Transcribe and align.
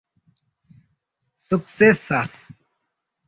sukcesas 1.45 2.31